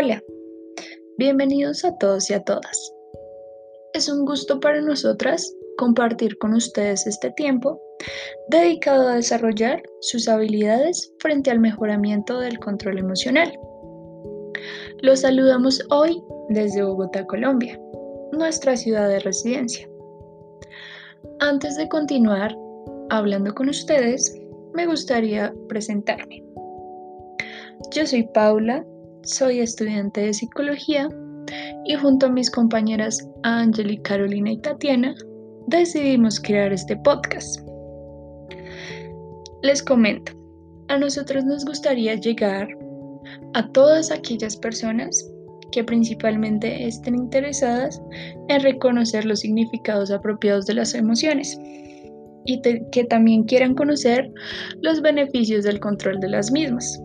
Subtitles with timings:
[0.00, 0.22] Hola,
[1.16, 2.94] bienvenidos a todos y a todas.
[3.94, 7.82] Es un gusto para nosotras compartir con ustedes este tiempo
[8.48, 13.52] dedicado a desarrollar sus habilidades frente al mejoramiento del control emocional.
[15.02, 17.76] Los saludamos hoy desde Bogotá, Colombia,
[18.30, 19.88] nuestra ciudad de residencia.
[21.40, 22.56] Antes de continuar
[23.10, 24.32] hablando con ustedes,
[24.74, 26.44] me gustaría presentarme.
[27.90, 28.86] Yo soy Paula,
[29.28, 31.08] soy estudiante de psicología
[31.84, 35.14] y junto a mis compañeras Angeli, Carolina y Tatiana
[35.66, 37.60] decidimos crear este podcast.
[39.62, 40.32] Les comento,
[40.88, 42.68] a nosotros nos gustaría llegar
[43.52, 45.30] a todas aquellas personas
[45.72, 48.00] que principalmente estén interesadas
[48.48, 51.58] en reconocer los significados apropiados de las emociones
[52.46, 54.32] y que también quieran conocer
[54.80, 56.98] los beneficios del control de las mismas.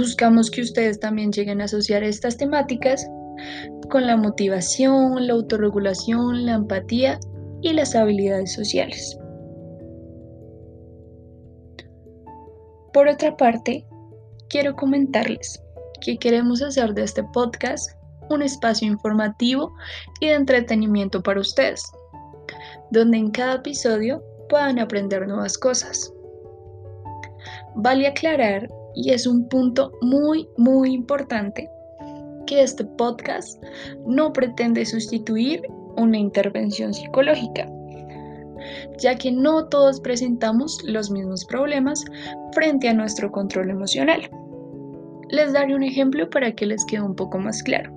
[0.00, 3.06] Buscamos que ustedes también lleguen a asociar estas temáticas
[3.90, 7.20] con la motivación, la autorregulación, la empatía
[7.60, 9.18] y las habilidades sociales.
[12.94, 13.86] Por otra parte,
[14.48, 15.62] quiero comentarles
[16.00, 17.90] que queremos hacer de este podcast
[18.30, 19.70] un espacio informativo
[20.20, 21.84] y de entretenimiento para ustedes,
[22.90, 26.10] donde en cada episodio puedan aprender nuevas cosas.
[27.74, 31.68] Vale aclarar y es un punto muy, muy importante
[32.46, 33.62] que este podcast
[34.06, 35.62] no pretende sustituir
[35.96, 37.68] una intervención psicológica,
[38.98, 42.04] ya que no todos presentamos los mismos problemas
[42.52, 44.28] frente a nuestro control emocional.
[45.28, 47.92] Les daré un ejemplo para que les quede un poco más claro.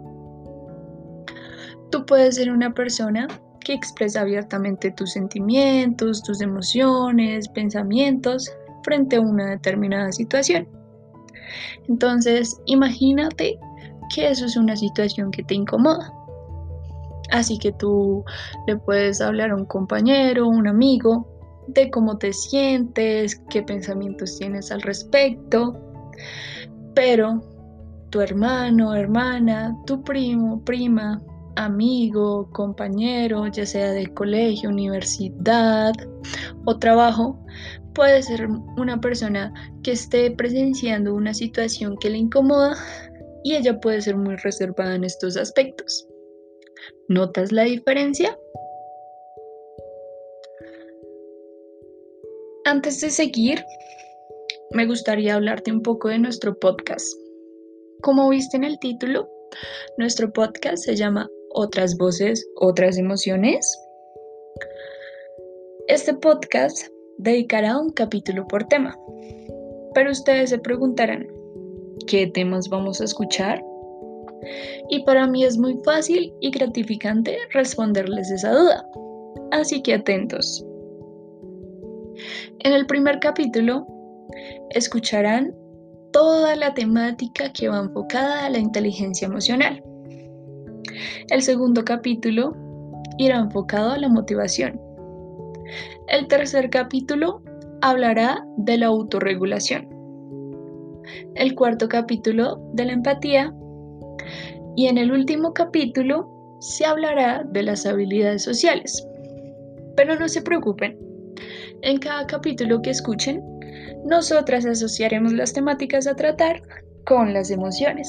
[1.90, 3.28] Tú puedes ser una persona
[3.64, 8.52] que expresa abiertamente tus sentimientos, tus emociones, pensamientos
[8.84, 10.68] frente a una determinada situación.
[11.88, 13.60] Entonces, imagínate
[14.14, 16.14] que eso es una situación que te incomoda.
[17.32, 18.24] Así que tú
[18.68, 21.28] le puedes hablar a un compañero, un amigo,
[21.68, 25.76] de cómo te sientes, qué pensamientos tienes al respecto.
[26.94, 27.42] Pero
[28.10, 31.22] tu hermano, hermana, tu primo, prima,
[31.56, 35.94] amigo, compañero, ya sea de colegio, universidad
[36.66, 37.40] o trabajo,
[37.94, 42.76] puede ser una persona que esté presenciando una situación que le incomoda
[43.44, 46.08] y ella puede ser muy reservada en estos aspectos.
[47.08, 48.38] ¿Notas la diferencia?
[52.66, 53.64] Antes de seguir,
[54.72, 57.06] me gustaría hablarte un poco de nuestro podcast.
[58.02, 59.30] Como viste en el título,
[59.98, 63.80] nuestro podcast se llama Otras voces, otras emociones.
[65.88, 66.88] Este podcast
[67.18, 68.98] dedicará un capítulo por tema.
[69.94, 71.28] Pero ustedes se preguntarán,
[72.08, 73.64] ¿qué temas vamos a escuchar?
[74.90, 78.86] Y para mí es muy fácil y gratificante responderles esa duda.
[79.52, 80.66] Así que atentos.
[82.60, 83.88] En el primer capítulo
[84.72, 85.54] escucharán
[86.12, 89.84] toda la temática que va enfocada a la inteligencia emocional.
[91.30, 92.56] El segundo capítulo
[93.18, 94.80] irá enfocado a la motivación.
[96.08, 97.42] El tercer capítulo
[97.82, 99.88] hablará de la autorregulación.
[101.36, 103.54] El cuarto capítulo de la empatía.
[104.76, 109.06] Y en el último capítulo se hablará de las habilidades sociales.
[109.96, 110.98] Pero no se preocupen,
[111.82, 113.44] en cada capítulo que escuchen,
[114.06, 116.62] nosotras asociaremos las temáticas a tratar
[117.06, 118.08] con las emociones.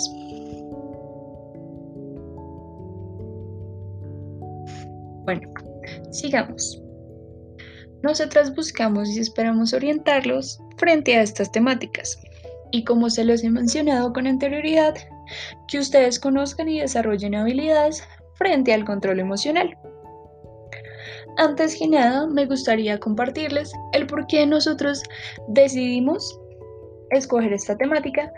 [5.24, 5.48] Bueno,
[6.10, 6.83] sigamos.
[8.04, 12.20] Nosotras buscamos y esperamos orientarlos frente a estas temáticas.
[12.70, 14.94] Y como se los he mencionado con anterioridad,
[15.68, 19.74] que ustedes conozcan y desarrollen habilidades frente al control emocional.
[21.38, 25.02] Antes que nada, me gustaría compartirles el por qué nosotros
[25.48, 26.38] decidimos
[27.08, 28.30] escoger esta temática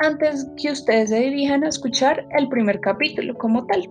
[0.00, 3.88] antes que ustedes se dirijan a escuchar el primer capítulo como tal.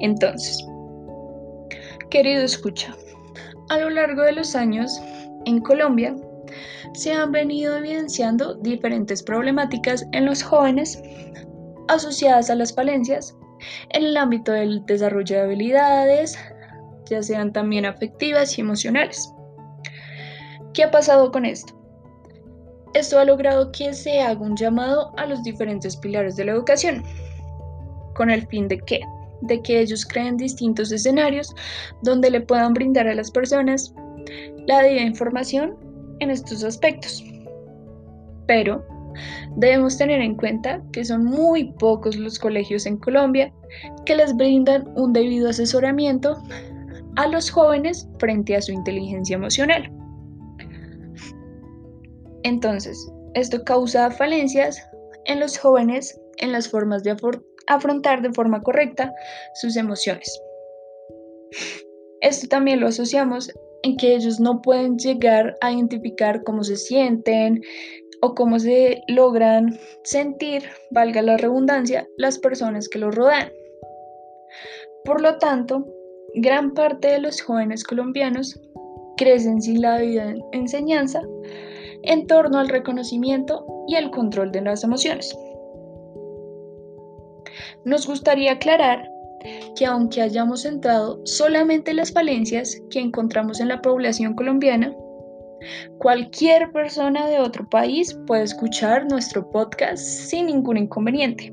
[0.00, 0.62] Entonces,
[2.10, 2.94] querido escucha,
[3.68, 5.00] a lo largo de los años,
[5.44, 6.14] en Colombia,
[6.94, 11.02] se han venido evidenciando diferentes problemáticas en los jóvenes
[11.88, 13.36] asociadas a las falencias
[13.90, 16.38] en el ámbito del desarrollo de habilidades,
[17.10, 19.32] ya sean también afectivas y emocionales.
[20.74, 21.74] ¿Qué ha pasado con esto?
[22.94, 27.02] Esto ha logrado que se haga un llamado a los diferentes pilares de la educación,
[28.14, 29.00] con el fin de que
[29.42, 31.54] de que ellos creen distintos escenarios
[32.02, 33.94] donde le puedan brindar a las personas
[34.66, 35.76] la debida información
[36.20, 37.24] en estos aspectos.
[38.46, 38.84] Pero
[39.56, 43.52] Debemos tener en cuenta que son muy pocos los colegios en Colombia
[44.04, 46.40] que les brindan un debido asesoramiento
[47.16, 49.90] a los jóvenes frente a su inteligencia emocional.
[52.44, 54.80] Entonces, esto causa falencias
[55.26, 57.10] en los jóvenes en las formas de
[57.68, 59.12] afrontar de forma correcta
[59.54, 60.40] sus emociones.
[62.20, 67.62] Esto también lo asociamos en que ellos no pueden llegar a identificar cómo se sienten
[68.20, 73.52] o cómo se logran sentir, valga la redundancia, las personas que los rodean.
[75.04, 75.86] Por lo tanto,
[76.34, 78.60] gran parte de los jóvenes colombianos
[79.16, 81.22] crecen sin la vida enseñanza
[82.02, 85.36] en torno al reconocimiento y el control de las emociones.
[87.84, 89.08] Nos gustaría aclarar
[89.76, 94.94] que aunque hayamos centrado solamente las falencias que encontramos en la población colombiana,
[95.98, 101.52] cualquier persona de otro país puede escuchar nuestro podcast sin ningún inconveniente.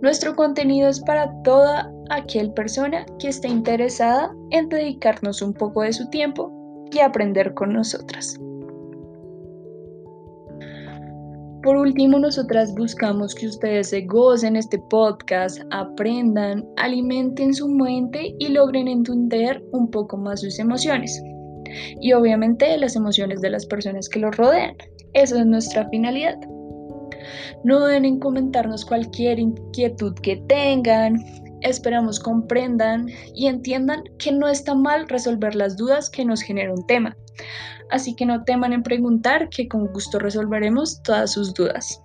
[0.00, 5.92] Nuestro contenido es para toda aquel persona que esté interesada en dedicarnos un poco de
[5.92, 6.52] su tiempo
[6.92, 8.38] y aprender con nosotras.
[11.68, 18.48] Por último, nosotras buscamos que ustedes se gocen este podcast, aprendan, alimenten su mente y
[18.48, 21.22] logren entender un poco más sus emociones.
[22.00, 24.76] Y obviamente las emociones de las personas que los rodean.
[25.12, 26.38] Esa es nuestra finalidad.
[27.64, 31.22] No deben en comentarnos cualquier inquietud que tengan.
[31.60, 36.86] Esperamos comprendan y entiendan que no está mal resolver las dudas que nos genera un
[36.86, 37.14] tema
[37.90, 42.00] así que no teman en preguntar que con gusto resolveremos todas sus dudas.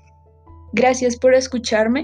[0.74, 2.02] Gracias por escucharme